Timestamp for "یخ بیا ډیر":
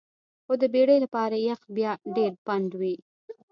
1.49-2.31